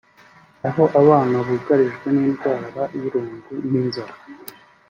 aho 0.67 0.83
abana 1.01 1.35
bugarijwe 1.47 2.07
n’indwara 2.15 2.81
y’irungu 2.99 3.53
n’inzara 3.69 4.15